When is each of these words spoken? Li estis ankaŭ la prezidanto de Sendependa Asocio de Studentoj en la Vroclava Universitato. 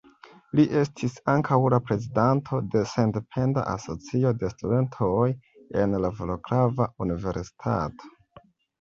Li 0.59 0.63
estis 0.79 1.17
ankaŭ 1.33 1.57
la 1.73 1.79
prezidanto 1.89 2.63
de 2.77 2.83
Sendependa 2.93 3.67
Asocio 3.75 4.33
de 4.41 4.53
Studentoj 4.57 5.29
en 5.85 5.97
la 6.07 6.15
Vroclava 6.19 6.93
Universitato. 7.09 8.17